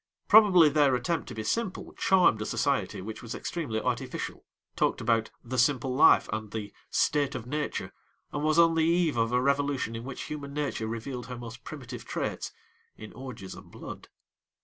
[0.27, 4.43] Probably their attempt to be simple charmed a society which was extremely artificial,
[4.75, 7.93] talked about 'the simple life' and the 'state of nature,'
[8.33, 11.63] and was on the eve of a revolution in which human nature revealed her most
[11.63, 12.51] primitive traits
[12.97, 14.07] in orgies of blood.